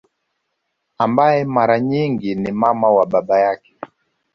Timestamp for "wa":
2.89-3.05